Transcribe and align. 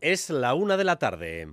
Es 0.00 0.30
la 0.30 0.54
una 0.54 0.76
de 0.76 0.84
la 0.84 0.96
tarde. 0.96 1.48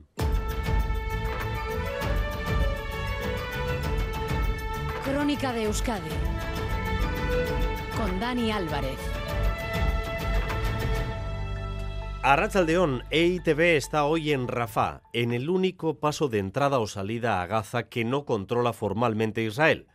Crónica 5.04 5.52
de 5.52 5.64
Euskadi 5.64 6.10
con 7.98 8.20
Dani 8.20 8.52
Álvarez. 8.52 9.00
Arrachaldeón, 12.22 13.04
EITB 13.10 13.60
está 13.78 14.06
hoy 14.06 14.32
en 14.32 14.48
Rafah, 14.48 15.02
en 15.14 15.34
el 15.34 15.50
único 15.50 16.00
paso 16.00 16.28
de 16.28 16.38
entrada 16.38 16.78
o 16.78 16.86
salida 16.86 17.42
a 17.42 17.48
Gaza 17.48 17.90
que 17.90 18.06
no 18.06 18.26
controla 18.26 18.74
formalmente 18.74 19.42
Israel, 19.42 19.88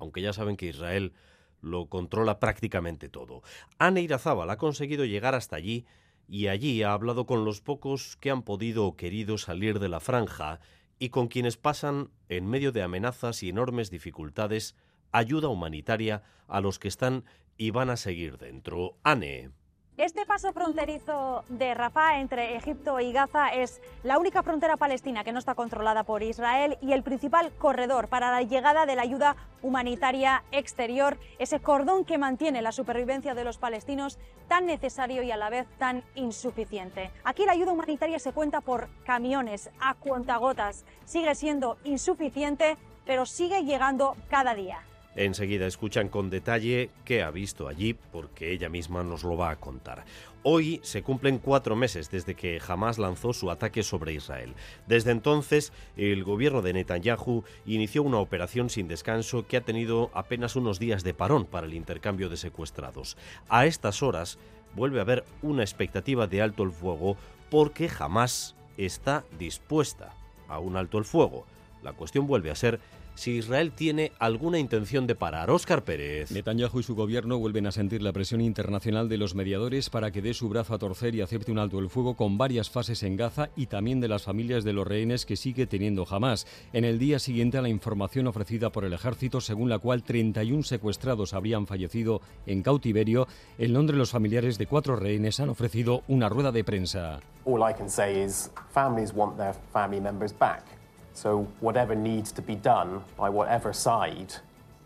aunque 0.00 0.22
ya 0.22 0.32
saben 0.32 0.56
que 0.56 0.66
Israel 0.66 1.12
lo 1.60 1.86
controla 1.86 2.40
prácticamente 2.40 3.08
todo. 3.08 3.42
Anne 3.78 4.00
Irazábal 4.00 4.50
ha 4.50 4.58
conseguido 4.58 5.04
llegar 5.04 5.36
hasta 5.36 5.54
allí 5.54 5.86
y 6.28 6.48
allí 6.48 6.82
ha 6.82 6.92
hablado 6.92 7.26
con 7.26 7.44
los 7.44 7.60
pocos 7.60 8.16
que 8.16 8.30
han 8.30 8.42
podido 8.42 8.86
o 8.86 8.96
querido 8.96 9.38
salir 9.38 9.78
de 9.78 9.88
la 9.88 10.00
franja 10.00 10.60
y 10.98 11.08
con 11.08 11.28
quienes 11.28 11.56
pasan, 11.56 12.10
en 12.28 12.46
medio 12.46 12.72
de 12.72 12.82
amenazas 12.82 13.42
y 13.42 13.48
enormes 13.48 13.90
dificultades, 13.90 14.76
ayuda 15.10 15.48
humanitaria 15.48 16.22
a 16.46 16.60
los 16.60 16.78
que 16.78 16.88
están 16.88 17.24
y 17.56 17.70
van 17.70 17.90
a 17.90 17.96
seguir 17.96 18.38
dentro. 18.38 18.98
Anne. 19.02 19.50
Este 19.98 20.24
paso 20.24 20.54
fronterizo 20.54 21.44
de 21.50 21.74
Rafah 21.74 22.18
entre 22.18 22.56
Egipto 22.56 22.98
y 22.98 23.12
Gaza 23.12 23.50
es 23.50 23.82
la 24.02 24.18
única 24.18 24.42
frontera 24.42 24.78
palestina 24.78 25.22
que 25.22 25.32
no 25.32 25.38
está 25.38 25.54
controlada 25.54 26.02
por 26.02 26.22
Israel 26.22 26.78
y 26.80 26.92
el 26.92 27.02
principal 27.02 27.52
corredor 27.58 28.08
para 28.08 28.30
la 28.30 28.40
llegada 28.40 28.86
de 28.86 28.96
la 28.96 29.02
ayuda 29.02 29.36
humanitaria 29.60 30.44
exterior, 30.50 31.18
ese 31.38 31.60
cordón 31.60 32.06
que 32.06 32.16
mantiene 32.16 32.62
la 32.62 32.72
supervivencia 32.72 33.34
de 33.34 33.44
los 33.44 33.58
palestinos 33.58 34.18
tan 34.48 34.64
necesario 34.64 35.22
y 35.22 35.30
a 35.30 35.36
la 35.36 35.50
vez 35.50 35.66
tan 35.76 36.02
insuficiente. 36.14 37.10
Aquí 37.22 37.44
la 37.44 37.52
ayuda 37.52 37.72
humanitaria 37.72 38.18
se 38.18 38.32
cuenta 38.32 38.62
por 38.62 38.88
camiones, 39.04 39.68
a 39.78 39.92
cuentagotas, 39.92 40.86
sigue 41.04 41.34
siendo 41.34 41.76
insuficiente, 41.84 42.78
pero 43.04 43.26
sigue 43.26 43.64
llegando 43.64 44.16
cada 44.30 44.54
día. 44.54 44.80
Enseguida 45.14 45.66
escuchan 45.66 46.08
con 46.08 46.30
detalle 46.30 46.90
qué 47.04 47.22
ha 47.22 47.30
visto 47.30 47.68
allí, 47.68 47.94
porque 47.94 48.50
ella 48.50 48.68
misma 48.68 49.02
nos 49.02 49.24
lo 49.24 49.36
va 49.36 49.50
a 49.50 49.56
contar. 49.56 50.04
Hoy 50.42 50.80
se 50.82 51.02
cumplen 51.02 51.38
cuatro 51.38 51.76
meses 51.76 52.10
desde 52.10 52.34
que 52.34 52.60
Hamas 52.66 52.98
lanzó 52.98 53.32
su 53.32 53.50
ataque 53.50 53.82
sobre 53.82 54.14
Israel. 54.14 54.54
Desde 54.86 55.10
entonces, 55.10 55.72
el 55.96 56.24
gobierno 56.24 56.62
de 56.62 56.72
Netanyahu 56.72 57.44
inició 57.66 58.02
una 58.02 58.18
operación 58.18 58.70
sin 58.70 58.88
descanso 58.88 59.46
que 59.46 59.56
ha 59.56 59.60
tenido 59.60 60.10
apenas 60.14 60.56
unos 60.56 60.78
días 60.78 61.04
de 61.04 61.14
parón 61.14 61.44
para 61.44 61.66
el 61.66 61.74
intercambio 61.74 62.28
de 62.28 62.36
secuestrados. 62.36 63.16
A 63.48 63.66
estas 63.66 64.02
horas 64.02 64.38
vuelve 64.74 64.98
a 64.98 65.02
haber 65.02 65.24
una 65.42 65.62
expectativa 65.62 66.26
de 66.26 66.42
alto 66.42 66.62
el 66.62 66.72
fuego 66.72 67.16
porque 67.50 67.90
Hamas 67.98 68.56
está 68.78 69.24
dispuesta 69.38 70.14
a 70.48 70.58
un 70.58 70.76
alto 70.76 70.98
el 70.98 71.04
fuego. 71.04 71.46
La 71.82 71.92
cuestión 71.92 72.26
vuelve 72.26 72.50
a 72.50 72.54
ser 72.54 72.80
si 73.14 73.32
Israel 73.32 73.72
tiene 73.72 74.12
alguna 74.18 74.58
intención 74.58 75.06
de 75.06 75.14
parar. 75.14 75.50
Óscar 75.50 75.84
Pérez. 75.84 76.30
Netanyahu 76.30 76.80
y 76.80 76.82
su 76.82 76.94
gobierno 76.94 77.38
vuelven 77.38 77.66
a 77.66 77.72
sentir 77.72 78.02
la 78.02 78.12
presión 78.12 78.40
internacional 78.40 79.08
de 79.08 79.18
los 79.18 79.34
mediadores 79.34 79.90
para 79.90 80.10
que 80.10 80.22
dé 80.22 80.34
su 80.34 80.48
brazo 80.48 80.74
a 80.74 80.78
torcer 80.78 81.14
y 81.14 81.20
acepte 81.20 81.52
un 81.52 81.58
alto 81.58 81.78
el 81.78 81.90
fuego 81.90 82.14
con 82.14 82.38
varias 82.38 82.70
fases 82.70 83.02
en 83.02 83.16
Gaza 83.16 83.50
y 83.56 83.66
también 83.66 84.00
de 84.00 84.08
las 84.08 84.22
familias 84.22 84.64
de 84.64 84.72
los 84.72 84.86
rehenes 84.86 85.26
que 85.26 85.36
sigue 85.36 85.66
teniendo 85.66 86.04
jamás. 86.04 86.46
En 86.72 86.84
el 86.84 86.98
día 86.98 87.18
siguiente 87.18 87.58
a 87.58 87.62
la 87.62 87.68
información 87.68 88.26
ofrecida 88.26 88.70
por 88.70 88.84
el 88.84 88.92
ejército, 88.92 89.40
según 89.40 89.68
la 89.68 89.78
cual 89.78 90.02
31 90.02 90.62
secuestrados 90.62 91.34
habrían 91.34 91.66
fallecido 91.66 92.20
en 92.46 92.62
cautiverio, 92.62 93.26
en 93.58 93.72
Londres 93.72 93.98
los 93.98 94.10
familiares 94.10 94.58
de 94.58 94.66
cuatro 94.66 94.96
rehenes 94.96 95.40
han 95.40 95.48
ofrecido 95.48 96.02
una 96.08 96.28
rueda 96.28 96.52
de 96.52 96.64
prensa. 96.64 97.20
All 97.44 97.60
I 97.68 97.74
can 97.74 97.90
say 97.90 98.22
is 98.22 98.50
families 98.70 99.12
want 99.14 99.36
their 99.36 99.54
family 99.72 100.00
members 100.00 100.32
back. 100.36 100.81
So 101.14 101.46
whatever 101.60 101.96
needs 101.96 102.32
to 102.34 102.42
be 102.42 102.56
done 102.56 103.00
by 103.18 103.28
whatever 103.28 103.74
side 103.74 104.32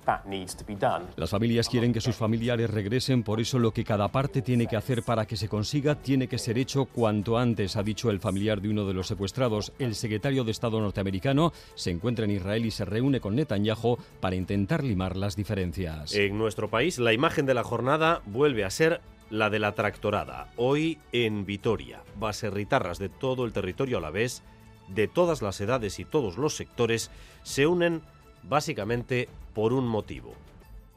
that 0.06 0.24
needs 0.24 0.56
to 0.56 0.64
be 0.64 0.74
done. 0.74 1.04
Las 1.16 1.30
familias 1.30 1.68
quieren 1.68 1.92
que 1.92 2.00
sus 2.00 2.16
familiares 2.16 2.70
regresen, 2.70 3.22
por 3.22 3.40
eso 3.40 3.58
lo 3.58 3.72
que 3.72 3.84
cada 3.84 4.08
parte 4.08 4.40
tiene 4.40 4.66
que 4.66 4.76
hacer 4.76 5.02
para 5.02 5.26
que 5.26 5.36
se 5.36 5.48
consiga 5.48 5.96
tiene 5.96 6.28
que 6.28 6.38
ser 6.38 6.56
hecho 6.56 6.86
cuanto 6.86 7.36
antes, 7.36 7.76
ha 7.76 7.82
dicho 7.82 8.10
el 8.10 8.20
familiar 8.20 8.60
de 8.60 8.70
uno 8.70 8.86
de 8.86 8.94
los 8.94 9.08
secuestrados. 9.08 9.72
El 9.78 9.94
secretario 9.94 10.44
de 10.44 10.52
Estado 10.52 10.80
norteamericano 10.80 11.52
se 11.74 11.90
encuentra 11.90 12.24
en 12.24 12.30
Israel 12.30 12.64
y 12.64 12.70
se 12.70 12.84
reúne 12.84 13.20
con 13.20 13.34
Netanyahu 13.34 13.98
para 14.20 14.36
intentar 14.36 14.82
limar 14.82 15.16
las 15.16 15.36
diferencias. 15.36 16.14
En 16.14 16.38
nuestro 16.38 16.70
país, 16.70 16.98
la 16.98 17.12
imagen 17.12 17.44
de 17.44 17.54
la 17.54 17.64
jornada 17.64 18.22
vuelve 18.26 18.64
a 18.64 18.70
ser 18.70 19.00
la 19.28 19.50
de 19.50 19.58
la 19.58 19.72
tractorada. 19.72 20.48
Hoy 20.56 20.98
en 21.12 21.44
Vitoria, 21.44 22.00
baserritarras 22.18 23.00
de 23.00 23.08
todo 23.08 23.44
el 23.44 23.52
territorio 23.52 23.98
a 23.98 24.00
la 24.00 24.10
vez 24.10 24.44
de 24.88 25.08
todas 25.08 25.42
las 25.42 25.60
edades 25.60 25.98
y 25.98 26.04
todos 26.04 26.36
los 26.36 26.54
sectores 26.54 27.10
se 27.42 27.66
unen 27.66 28.02
básicamente 28.42 29.28
por 29.54 29.72
un 29.72 29.86
motivo. 29.86 30.34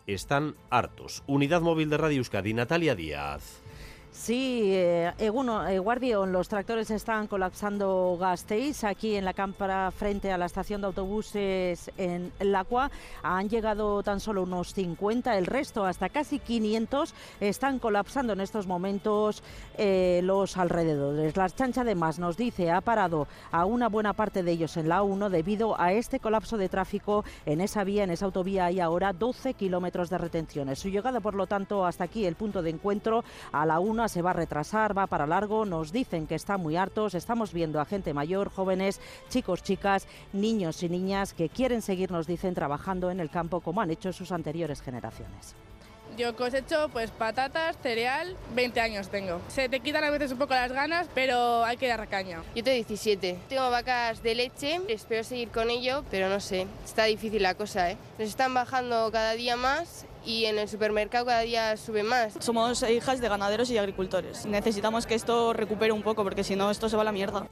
Están 0.08 0.56
hartos. 0.70 1.24
Unidad 1.28 1.62
móvil 1.62 1.90
de 1.90 1.98
Radio 1.98 2.18
Euskadi, 2.18 2.54
Natalia 2.54 2.96
Díaz. 2.96 3.62
Sí, 4.12 4.72
eh, 4.74 5.14
Eguno, 5.20 5.68
eh, 5.68 5.78
Guardión, 5.78 6.32
los 6.32 6.50
tractores 6.50 6.90
están 6.90 7.28
colapsando 7.28 8.18
Gasteiz. 8.20 8.84
Aquí 8.84 9.16
en 9.16 9.24
la 9.24 9.36
cámpara, 9.36 9.92
frente 9.92 10.32
a 10.32 10.38
la 10.38 10.48
estación 10.48 10.82
de 10.82 10.88
autobuses 10.88 11.92
en 11.96 12.32
Lacua, 12.40 12.90
han 13.22 13.50
llegado 13.50 14.02
tan 14.02 14.20
solo 14.20 14.44
unos 14.44 14.74
50. 14.74 15.38
El 15.38 15.46
resto, 15.46 15.86
hasta 15.86 16.10
casi 16.10 16.40
500, 16.40 17.14
están 17.40 17.78
colapsando 17.78 18.34
en 18.34 18.42
estos 18.42 18.66
momentos 18.66 19.44
eh, 19.78 20.22
los 20.24 20.58
alrededores. 20.58 21.38
La 21.38 21.48
chancha, 21.48 21.82
además, 21.82 22.18
nos 22.18 22.36
dice, 22.36 22.72
ha 22.72 22.82
parado 22.82 23.28
a 23.52 23.66
una 23.66 23.90
buena 23.90 24.14
parte 24.14 24.42
de 24.42 24.52
ellos 24.52 24.76
en 24.78 24.90
la 24.90 25.04
1 25.04 25.30
debido 25.30 25.80
a 25.80 25.94
este 25.94 26.20
colapso 26.20 26.58
de 26.58 26.68
tráfico 26.68 27.24
en 27.46 27.62
esa 27.62 27.84
vía, 27.84 28.06
en 28.06 28.10
esa 28.10 28.26
autovía. 28.26 28.66
Hay 28.66 28.80
ahora 28.80 29.14
12 29.14 29.54
kilómetros 29.54 30.10
de 30.10 30.18
retenciones. 30.18 30.80
Su 30.80 30.90
llegada, 30.90 31.20
por 31.20 31.36
lo 31.36 31.46
tanto, 31.46 31.86
hasta 31.86 32.06
aquí 32.06 32.26
el 32.26 32.36
punto 32.36 32.64
de 32.64 32.72
encuentro 32.72 33.24
a 33.52 33.68
la 33.68 33.80
1 33.80 33.99
se 34.08 34.22
va 34.22 34.32
a 34.32 34.34
retrasar, 34.34 34.98
va 34.98 35.08
para 35.08 35.28
largo, 35.28 35.66
nos 35.66 35.92
dicen 35.92 36.28
que 36.28 36.36
están 36.36 36.62
muy 36.62 36.78
hartos, 36.78 37.16
estamos 37.16 37.54
viendo 37.54 37.82
a 37.82 37.86
gente 37.86 38.14
mayor, 38.14 38.50
jóvenes, 38.50 39.02
chicos, 39.30 39.64
chicas, 39.64 40.08
niños 40.32 40.82
y 40.84 40.90
niñas 40.90 41.34
que 41.34 41.50
quieren 41.50 41.82
seguir, 41.82 42.12
nos 42.12 42.28
dicen, 42.28 42.54
trabajando 42.54 43.12
en 43.12 43.20
el 43.20 43.30
campo 43.30 43.62
como 43.62 43.82
han 43.82 43.92
hecho 43.92 44.14
sus 44.14 44.32
anteriores 44.32 44.82
generaciones. 44.82 45.56
Yo 46.18 46.36
cosecho 46.36 46.90
pues 46.92 47.12
patatas, 47.12 47.78
cereal, 47.82 48.36
20 48.54 48.82
años 48.82 49.10
tengo. 49.10 49.40
Se 49.48 49.70
te 49.70 49.80
quitan 49.80 50.04
a 50.04 50.10
veces 50.10 50.32
un 50.32 50.38
poco 50.38 50.54
las 50.54 50.72
ganas, 50.72 51.08
pero 51.14 51.64
hay 51.64 51.78
que 51.78 51.88
dar 51.88 52.06
caña. 52.10 52.42
Yo 52.56 52.64
tengo 52.64 52.76
17. 52.76 53.38
Tengo 53.48 53.70
vacas 53.70 54.22
de 54.22 54.36
leche, 54.36 54.82
espero 54.88 55.24
seguir 55.24 55.50
con 55.50 55.70
ello, 55.70 56.04
pero 56.12 56.28
no 56.28 56.40
sé, 56.40 56.68
está 56.84 57.06
difícil 57.06 57.44
la 57.44 57.54
cosa, 57.54 57.92
¿eh? 57.92 57.98
Nos 58.18 58.28
están 58.28 58.54
bajando 58.54 59.10
cada 59.12 59.34
día 59.34 59.56
más 59.56 60.06
y 60.26 60.46
en 60.46 60.60
el 60.60 60.68
supermercado 60.68 61.26
cada 61.26 61.42
día 61.42 61.76
sube 61.78 62.04
más. 62.04 62.34
Somos 62.40 62.84
hijas 62.84 63.22
de 63.22 63.30
ganaderos 63.30 63.70
y 63.72 63.78
agricultores. 63.78 64.46
Necesitamos 64.46 65.06
que 65.06 65.16
esto 65.16 65.54
recupere 65.54 65.92
un 65.92 66.04
poco 66.04 66.24
porque 66.24 66.44
si 66.44 66.56
no 66.56 66.72
esto 66.72 66.90
se 66.90 66.96
va 66.96 67.04
a 67.04 67.06
la 67.06 67.12
mierda. 67.12 67.48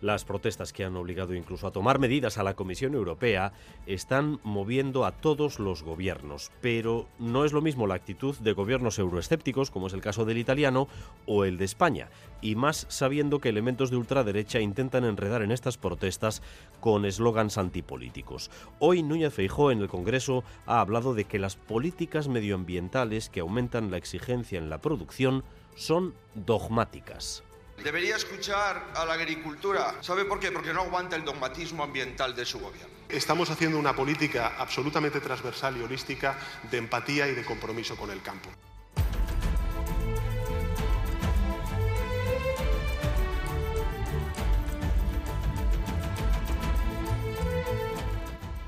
Las 0.00 0.24
protestas 0.24 0.72
que 0.72 0.84
han 0.84 0.96
obligado 0.96 1.34
incluso 1.34 1.66
a 1.66 1.72
tomar 1.72 1.98
medidas 1.98 2.36
a 2.36 2.42
la 2.42 2.54
Comisión 2.54 2.94
Europea 2.94 3.52
están 3.86 4.40
moviendo 4.42 5.06
a 5.06 5.12
todos 5.12 5.58
los 5.58 5.82
gobiernos, 5.82 6.52
pero 6.60 7.06
no 7.18 7.44
es 7.44 7.52
lo 7.52 7.62
mismo 7.62 7.86
la 7.86 7.94
actitud 7.94 8.36
de 8.36 8.52
gobiernos 8.52 8.98
euroescépticos, 8.98 9.70
como 9.70 9.86
es 9.86 9.94
el 9.94 10.02
caso 10.02 10.24
del 10.24 10.38
italiano, 10.38 10.88
o 11.24 11.44
el 11.44 11.56
de 11.56 11.64
España, 11.64 12.10
y 12.42 12.56
más 12.56 12.86
sabiendo 12.90 13.40
que 13.40 13.48
elementos 13.48 13.90
de 13.90 13.96
ultraderecha 13.96 14.60
intentan 14.60 15.04
enredar 15.04 15.42
en 15.42 15.50
estas 15.50 15.78
protestas 15.78 16.42
con 16.80 17.06
eslogans 17.06 17.56
antipolíticos. 17.56 18.50
Hoy 18.78 19.02
Núñez 19.02 19.32
Feijó 19.32 19.70
en 19.70 19.80
el 19.80 19.88
Congreso 19.88 20.44
ha 20.66 20.80
hablado 20.80 21.14
de 21.14 21.24
que 21.24 21.38
las 21.38 21.56
políticas 21.56 22.28
medioambientales 22.28 23.30
que 23.30 23.40
aumentan 23.40 23.90
la 23.90 23.96
exigencia 23.96 24.58
en 24.58 24.68
la 24.68 24.82
producción 24.82 25.42
son 25.74 26.14
dogmáticas. 26.34 27.45
Debería 27.82 28.16
escuchar 28.16 28.92
a 28.94 29.04
la 29.04 29.14
agricultura. 29.14 29.94
¿Sabe 30.00 30.24
por 30.24 30.40
qué? 30.40 30.50
Porque 30.50 30.72
no 30.72 30.82
aguanta 30.82 31.16
el 31.16 31.24
dogmatismo 31.24 31.84
ambiental 31.84 32.34
de 32.34 32.44
su 32.44 32.58
gobierno. 32.58 32.94
Estamos 33.08 33.50
haciendo 33.50 33.78
una 33.78 33.94
política 33.94 34.54
absolutamente 34.58 35.20
transversal 35.20 35.76
y 35.76 35.82
holística 35.82 36.38
de 36.70 36.78
empatía 36.78 37.28
y 37.28 37.34
de 37.34 37.44
compromiso 37.44 37.96
con 37.96 38.10
el 38.10 38.22
campo. 38.22 38.50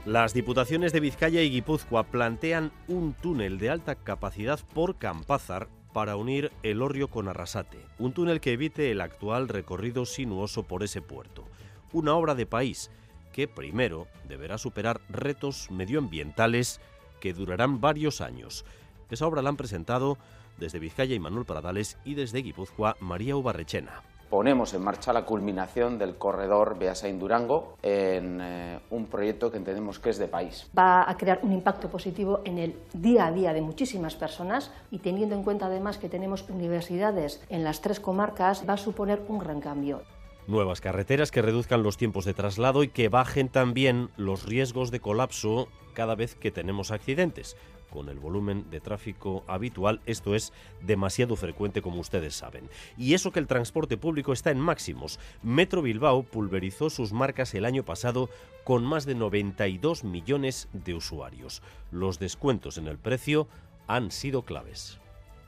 Las 0.08 0.32
diputaciones 0.32 0.94
de 0.94 1.00
Vizcaya 1.00 1.43
y 1.43 1.50
Guipúzcoa 1.50 2.04
plantean 2.04 2.72
un 2.87 3.12
túnel 3.12 3.58
de 3.58 3.69
alta 3.69 3.94
capacidad 3.94 4.58
por 4.72 4.96
Campázar 4.96 5.69
para 5.98 6.14
unir 6.14 6.52
el 6.62 6.80
Orrio 6.80 7.08
con 7.08 7.26
Arrasate, 7.26 7.84
un 7.98 8.12
túnel 8.12 8.40
que 8.40 8.52
evite 8.52 8.92
el 8.92 9.00
actual 9.00 9.48
recorrido 9.48 10.06
sinuoso 10.06 10.62
por 10.62 10.84
ese 10.84 11.02
puerto. 11.02 11.44
Una 11.92 12.14
obra 12.14 12.36
de 12.36 12.46
país 12.46 12.92
que 13.32 13.48
primero 13.48 14.06
deberá 14.28 14.58
superar 14.58 15.00
retos 15.08 15.72
medioambientales 15.72 16.80
que 17.18 17.32
durarán 17.32 17.80
varios 17.80 18.20
años. 18.20 18.64
Esa 19.10 19.26
obra 19.26 19.42
la 19.42 19.48
han 19.48 19.56
presentado 19.56 20.18
desde 20.56 20.78
Vizcaya 20.78 21.16
y 21.16 21.18
Manuel 21.18 21.46
Pradales 21.46 21.98
y 22.04 22.14
desde 22.14 22.42
Guipúzcoa 22.42 22.96
María 23.00 23.34
Ubarrechena. 23.34 24.04
Ponemos 24.28 24.75
en 24.75 24.82
marcha 24.82 25.12
la 25.12 25.25
culminación 25.25 25.98
del 25.98 26.16
corredor 26.16 26.78
Beasain-Durango 26.78 27.76
en 27.82 28.38
eh, 28.40 28.78
un 28.90 29.06
proyecto 29.06 29.50
que 29.50 29.56
entendemos 29.56 29.98
que 29.98 30.10
es 30.10 30.19
de 30.19 30.28
país. 30.28 30.69
Va 30.76 31.08
a 31.08 31.16
crear 31.16 31.40
un 31.42 31.52
impacto 31.52 31.88
positivo 31.88 32.40
en 32.44 32.58
el 32.58 32.76
día 32.92 33.26
a 33.26 33.32
día 33.32 33.52
de 33.52 33.60
muchísimas 33.60 34.16
personas 34.16 34.70
y 34.90 34.98
teniendo 34.98 35.34
en 35.34 35.42
cuenta 35.42 35.66
además 35.66 35.98
que 35.98 36.08
tenemos 36.08 36.48
universidades 36.48 37.42
en 37.48 37.64
las 37.64 37.80
tres 37.80 38.00
comarcas, 38.00 38.64
va 38.69 38.75
a 38.75 38.78
suponer 38.78 39.22
un 39.28 39.38
gran 39.38 39.60
cambio. 39.60 40.02
Nuevas 40.46 40.80
carreteras 40.80 41.30
que 41.30 41.42
reduzcan 41.42 41.82
los 41.82 41.98
tiempos 41.98 42.25
de 42.25 42.32
traslado 42.32 42.82
y 42.82 42.88
que 42.88 43.10
bajen 43.10 43.50
también 43.50 44.08
los 44.16 44.46
riesgos 44.46 44.90
de 44.90 45.00
colapso 45.00 45.69
cada 45.92 46.14
vez 46.14 46.34
que 46.34 46.50
tenemos 46.50 46.90
accidentes 46.90 47.56
con 47.90 48.08
el 48.08 48.19
volumen 48.19 48.70
de 48.70 48.81
tráfico 48.81 49.44
habitual, 49.46 50.00
esto 50.06 50.35
es 50.35 50.52
demasiado 50.81 51.37
frecuente 51.37 51.82
como 51.82 52.00
ustedes 52.00 52.35
saben. 52.35 52.69
Y 52.96 53.14
eso 53.14 53.32
que 53.32 53.40
el 53.40 53.46
transporte 53.46 53.96
público 53.96 54.32
está 54.32 54.50
en 54.50 54.61
máximos. 54.61 55.19
Metro 55.43 55.82
Bilbao 55.82 56.23
pulverizó 56.23 56.90
sus 56.90 57.12
marcas 57.12 57.55
el 57.55 57.64
año 57.64 57.85
pasado 57.85 58.31
con 58.64 58.85
más 58.85 59.06
de 59.06 59.14
92 59.14 60.05
millones 60.05 60.69
de 60.73 60.94
usuarios. 60.94 61.62
Los 61.90 62.19
descuentos 62.19 62.76
en 62.79 62.87
el 62.87 62.99
precio 62.99 63.49
han 63.87 64.11
sido 64.11 64.43
claves. 64.43 64.99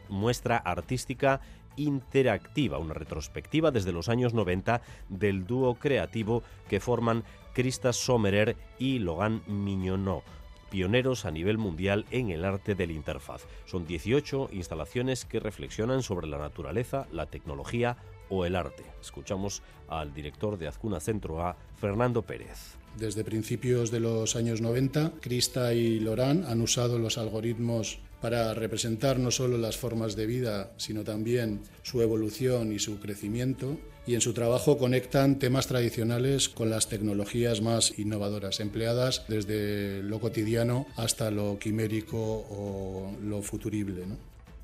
muestra 0.10 0.58
artística 0.58 1.40
interactiva, 1.78 2.78
una 2.78 2.94
retrospectiva 2.94 3.72
desde 3.72 3.94
los 3.94 4.10
años 4.10 4.34
90 4.34 4.82
del 5.08 5.48
dúo 5.48 5.76
creativo 5.76 6.44
que 6.68 6.82
forman 6.82 7.24
Krista 7.54 7.94
Sommerer 7.94 8.58
y 8.78 9.00
Logan 9.00 9.42
Mignonot 9.48 10.24
pioneros 10.70 11.26
a 11.26 11.32
nivel 11.32 11.58
mundial 11.58 12.06
en 12.12 12.30
el 12.30 12.46
arte 12.46 12.76
de 12.76 12.88
la 12.88 12.94
interfaz. 12.94 13.46
Son 13.66 13.86
18 13.86 14.50
instalaciones 14.52 15.26
que 15.26 15.40
reflexionan 15.40 16.04
sobre 16.04 16.28
la 16.28 16.38
naturaleza, 16.38 17.08
la 17.12 17.26
tecnología 17.26 17.98
o 18.30 18.46
el 18.46 18.56
arte. 18.56 18.84
Escuchamos 19.02 19.62
al 19.88 20.14
director 20.14 20.58
de 20.58 20.68
Azcuna 20.68 21.00
Centro 21.00 21.42
A, 21.42 21.56
Fernando 21.76 22.22
Pérez. 22.22 22.78
Desde 22.98 23.24
principios 23.24 23.92
de 23.92 24.00
los 24.00 24.36
años 24.36 24.62
90, 24.62 25.14
Krista 25.22 25.74
y 25.74 26.00
Lorán 26.00 26.46
han 26.48 26.62
usado 26.62 27.00
los 27.00 27.18
algoritmos 27.18 28.00
para 28.22 28.54
representar 28.54 29.20
no 29.20 29.32
solo 29.32 29.58
las 29.58 29.78
formas 29.78 30.16
de 30.16 30.26
vida, 30.26 30.72
sino 30.78 31.04
también 31.04 31.62
su 31.84 32.02
evolución 32.02 32.74
y 32.74 32.80
su 32.80 33.00
crecimiento. 33.00 33.78
Y 34.06 34.16
en 34.16 34.22
su 34.22 34.34
trabajo 34.34 34.78
conectan 34.78 35.38
temas 35.38 35.68
tradicionales 35.68 36.50
con 36.50 36.70
las 36.70 36.90
tecnologías 36.90 37.62
más 37.62 37.98
innovadoras, 38.00 38.60
empleadas 38.60 39.24
desde 39.28 40.02
lo 40.04 40.20
cotidiano 40.20 40.88
hasta 40.96 41.30
lo 41.30 41.60
quimérico 41.60 42.18
o 42.18 43.16
lo 43.24 43.42
futurible. 43.44 44.06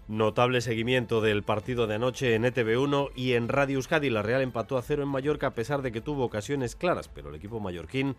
Notable 0.07 0.61
seguimiento 0.61 1.19
del 1.19 1.41
partido 1.41 1.87
de 1.87 1.95
anoche 1.95 2.35
en 2.35 2.43
ETV1 2.43 3.09
y 3.15 3.33
en 3.33 3.47
Radio 3.47 3.77
Euskadi. 3.77 4.11
La 4.11 4.21
Real 4.21 4.43
empató 4.43 4.77
a 4.77 4.83
cero 4.83 5.01
en 5.01 5.09
Mallorca 5.09 5.47
a 5.47 5.55
pesar 5.55 5.81
de 5.81 5.91
que 5.91 5.99
tuvo 5.99 6.23
ocasiones 6.23 6.75
claras, 6.75 7.07
pero 7.07 7.29
el 7.29 7.35
equipo 7.35 7.59
mallorquín, 7.59 8.15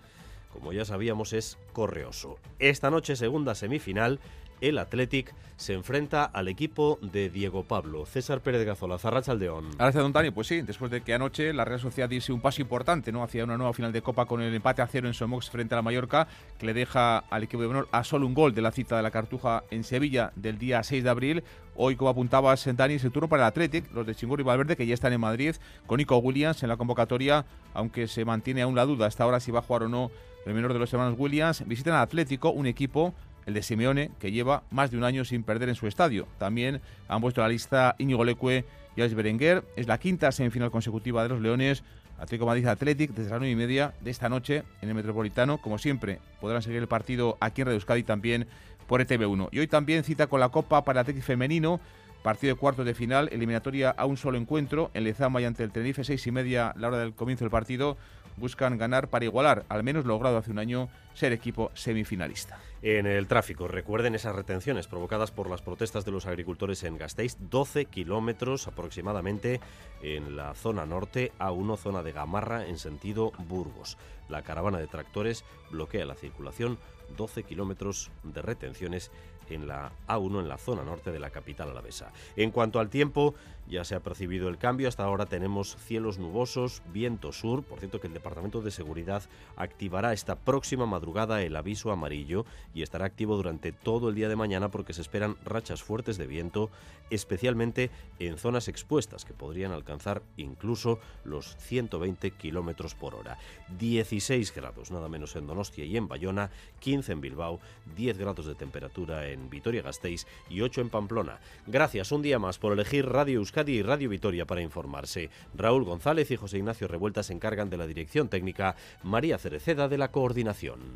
como 0.52 0.72
ya 0.72 0.84
sabíamos, 0.84 1.32
es 1.32 1.58
correoso. 1.72 2.38
Esta 2.58 2.90
noche, 2.90 3.14
segunda 3.14 3.54
semifinal, 3.54 4.18
el 4.60 4.78
Athletic 4.78 5.34
se 5.56 5.72
enfrenta 5.72 6.24
al 6.24 6.48
equipo 6.48 6.98
de 7.00 7.30
Diego 7.30 7.64
Pablo. 7.64 8.04
César 8.04 8.40
Pérez 8.40 8.64
Gazola, 8.64 8.98
Zarrachaldeón. 8.98 9.70
Gracias, 9.78 10.02
don 10.02 10.12
Tani. 10.12 10.30
Pues 10.30 10.46
sí, 10.46 10.60
después 10.60 10.90
de 10.90 11.00
que 11.00 11.14
anoche 11.14 11.52
la 11.52 11.64
Real 11.64 11.80
Sociedad 11.80 12.08
diese 12.08 12.32
un 12.32 12.40
paso 12.40 12.60
importante 12.60 13.10
¿no? 13.10 13.22
hacia 13.22 13.44
una 13.44 13.56
nueva 13.56 13.72
final 13.72 13.92
de 13.92 14.02
Copa 14.02 14.26
con 14.26 14.42
el 14.42 14.54
empate 14.54 14.82
a 14.82 14.86
cero 14.86 15.08
en 15.08 15.14
Somox 15.14 15.50
frente 15.50 15.74
a 15.74 15.76
la 15.76 15.82
Mallorca, 15.82 16.28
que 16.58 16.66
le 16.66 16.74
deja 16.74 17.18
al 17.18 17.42
equipo 17.42 17.62
de 17.62 17.68
honor 17.68 17.88
a 17.90 18.04
solo 18.04 18.26
un 18.26 18.34
gol 18.34 18.54
de 18.54 18.62
la 18.62 18.70
cita 18.70 18.96
de 18.96 19.02
la 19.02 19.10
Cartuja 19.10 19.64
en 19.70 19.84
Sevilla 19.84 20.32
del 20.36 20.58
día 20.58 20.82
6 20.82 21.02
de 21.02 21.10
abril. 21.10 21.44
Hoy, 21.74 21.96
como 21.96 22.10
apuntaba 22.10 22.54
Dani, 22.54 22.94
es 22.94 23.04
el 23.04 23.12
turno 23.12 23.28
para 23.28 23.44
el 23.44 23.48
Athletic, 23.48 23.92
los 23.92 24.06
de 24.06 24.14
Chingur 24.14 24.40
y 24.40 24.42
Valverde, 24.42 24.76
que 24.76 24.86
ya 24.86 24.94
están 24.94 25.12
en 25.12 25.20
Madrid, 25.20 25.56
con 25.86 25.98
Nico 25.98 26.16
Williams 26.18 26.62
en 26.62 26.68
la 26.68 26.76
convocatoria, 26.76 27.44
aunque 27.74 28.08
se 28.08 28.24
mantiene 28.24 28.62
aún 28.62 28.74
la 28.74 28.86
duda 28.86 29.06
hasta 29.06 29.24
ahora 29.24 29.40
si 29.40 29.50
va 29.50 29.60
a 29.60 29.62
jugar 29.62 29.84
o 29.84 29.88
no 29.88 30.10
el 30.46 30.54
menor 30.54 30.72
de 30.72 30.78
los 30.78 30.92
hermanos 30.92 31.16
Williams. 31.18 31.66
Visitan 31.66 31.94
al 31.94 32.02
Atlético, 32.02 32.50
un 32.50 32.66
equipo 32.66 33.14
el 33.46 33.54
de 33.54 33.62
Simeone, 33.62 34.10
que 34.18 34.32
lleva 34.32 34.64
más 34.70 34.90
de 34.90 34.98
un 34.98 35.04
año 35.04 35.24
sin 35.24 35.42
perder 35.42 35.68
en 35.68 35.74
su 35.74 35.86
estadio. 35.86 36.26
También 36.38 36.80
han 37.08 37.20
puesto 37.20 37.40
la 37.40 37.48
lista 37.48 37.94
Íñigo 37.98 38.24
Leque 38.24 38.64
y 38.96 39.00
Alex 39.00 39.14
Berenguer. 39.14 39.64
Es 39.76 39.86
la 39.86 39.98
quinta 39.98 40.30
semifinal 40.32 40.70
consecutiva 40.70 41.22
de 41.22 41.28
los 41.28 41.40
Leones. 41.40 41.82
Atlético 42.18 42.46
Madrid 42.46 42.66
Athletic 42.66 43.10
desde 43.10 43.30
las 43.30 43.38
9 43.38 43.50
y 43.50 43.56
media 43.56 43.92
de 44.00 44.10
esta 44.10 44.28
noche 44.28 44.62
en 44.80 44.88
el 44.88 44.94
Metropolitano. 44.94 45.58
Como 45.58 45.78
siempre, 45.78 46.18
podrán 46.40 46.62
seguir 46.62 46.78
el 46.78 46.88
partido 46.88 47.36
aquí 47.40 47.60
en 47.60 47.66
Radio 47.66 47.76
Euskadi 47.76 48.02
también 48.02 48.46
por 48.86 49.00
ETV1. 49.00 49.48
Y 49.52 49.58
hoy 49.58 49.66
también 49.66 50.02
cita 50.02 50.26
con 50.26 50.40
la 50.40 50.48
Copa 50.48 50.84
para 50.84 51.02
Athletic 51.02 51.22
Femenino. 51.22 51.80
Partido 52.22 52.54
de 52.54 52.58
cuartos 52.58 52.84
de 52.84 52.94
final, 52.94 53.28
eliminatoria 53.30 53.90
a 53.90 54.06
un 54.06 54.16
solo 54.16 54.38
encuentro. 54.38 54.90
En 54.94 55.04
Lezama 55.04 55.40
y 55.40 55.44
ante 55.44 55.62
el 55.62 55.70
Tenerife, 55.70 56.02
seis 56.02 56.26
y 56.26 56.32
media, 56.32 56.74
la 56.76 56.88
hora 56.88 56.98
del 56.98 57.14
comienzo 57.14 57.44
del 57.44 57.50
partido 57.50 57.96
buscan 58.36 58.78
ganar 58.78 59.08
para 59.08 59.24
igualar, 59.24 59.64
al 59.68 59.82
menos 59.82 60.04
logrado 60.04 60.36
hace 60.36 60.50
un 60.50 60.58
año, 60.58 60.88
ser 61.16 61.32
equipo 61.32 61.70
semifinalista. 61.74 62.60
En 62.82 63.06
el 63.06 63.26
tráfico, 63.26 63.66
recuerden 63.66 64.14
esas 64.14 64.36
retenciones 64.36 64.86
provocadas 64.86 65.30
por 65.30 65.48
las 65.48 65.62
protestas 65.62 66.04
de 66.04 66.10
los 66.12 66.26
agricultores 66.26 66.84
en 66.84 66.98
Gasteiz, 66.98 67.38
12 67.40 67.86
kilómetros 67.86 68.68
aproximadamente 68.68 69.60
en 70.02 70.36
la 70.36 70.54
zona 70.54 70.84
norte, 70.84 71.32
a 71.38 71.52
1 71.52 71.76
zona 71.78 72.02
de 72.02 72.12
Gamarra 72.12 72.66
en 72.66 72.78
sentido 72.78 73.32
Burgos. 73.48 73.96
La 74.28 74.42
caravana 74.42 74.78
de 74.78 74.88
tractores 74.88 75.44
bloquea 75.70 76.04
la 76.04 76.14
circulación, 76.14 76.78
12 77.16 77.44
kilómetros 77.44 78.10
de 78.22 78.42
retenciones 78.42 79.10
en 79.48 79.66
la 79.66 79.92
A1 80.08 80.40
en 80.40 80.48
la 80.48 80.58
zona 80.58 80.82
norte 80.82 81.12
de 81.12 81.20
la 81.20 81.30
capital 81.30 81.70
alavesa. 81.70 82.12
En 82.36 82.50
cuanto 82.50 82.80
al 82.80 82.90
tiempo, 82.90 83.34
ya 83.68 83.84
se 83.84 83.94
ha 83.94 84.00
percibido 84.00 84.48
el 84.48 84.58
cambio. 84.58 84.88
Hasta 84.88 85.04
ahora 85.04 85.26
tenemos 85.26 85.76
cielos 85.76 86.18
nubosos, 86.18 86.82
viento 86.92 87.32
sur. 87.32 87.62
Por 87.62 87.78
cierto, 87.78 88.00
que 88.00 88.06
el 88.06 88.14
Departamento 88.14 88.60
de 88.60 88.70
Seguridad 88.70 89.22
activará 89.56 90.12
esta 90.12 90.36
próxima 90.36 90.86
el 91.16 91.56
aviso 91.56 91.92
amarillo 91.92 92.44
y 92.74 92.82
estará 92.82 93.06
activo 93.06 93.36
durante 93.36 93.72
todo 93.72 94.08
el 94.08 94.14
día 94.14 94.28
de 94.28 94.36
mañana 94.36 94.70
porque 94.70 94.92
se 94.92 95.00
esperan 95.00 95.36
rachas 95.44 95.82
fuertes 95.82 96.18
de 96.18 96.26
viento, 96.26 96.70
especialmente 97.10 97.90
en 98.18 98.36
zonas 98.36 98.68
expuestas 98.68 99.24
que 99.24 99.32
podrían 99.32 99.72
alcanzar 99.72 100.22
incluso 100.36 100.98
los 101.24 101.56
120 101.56 102.32
kilómetros 102.32 102.94
por 102.94 103.14
hora. 103.14 103.38
16 103.78 104.54
grados, 104.54 104.90
nada 104.90 105.08
menos 105.08 105.36
en 105.36 105.46
Donostia 105.46 105.84
y 105.84 105.96
en 105.96 106.08
Bayona, 106.08 106.50
15 106.80 107.12
en 107.12 107.20
Bilbao, 107.20 107.60
10 107.96 108.18
grados 108.18 108.46
de 108.46 108.54
temperatura 108.54 109.28
en 109.28 109.48
Vitoria-Gasteiz 109.48 110.26
y 110.50 110.60
8 110.60 110.82
en 110.82 110.90
Pamplona. 110.90 111.40
Gracias 111.66 112.12
un 112.12 112.22
día 112.22 112.38
más 112.38 112.58
por 112.58 112.72
elegir 112.72 113.06
Radio 113.06 113.38
Euskadi 113.38 113.78
y 113.78 113.82
Radio 113.82 114.10
Vitoria 114.10 114.44
para 114.44 114.62
informarse. 114.62 115.30
Raúl 115.54 115.84
González 115.84 116.30
y 116.30 116.36
José 116.36 116.58
Ignacio 116.58 116.88
Revuelta 116.88 117.22
se 117.22 117.32
encargan 117.32 117.70
de 117.70 117.76
la 117.76 117.86
dirección 117.86 118.28
técnica, 118.28 118.76
María 119.02 119.38
Cereceda 119.38 119.88
de 119.88 119.98
la 119.98 120.10
coordinación. 120.10 120.95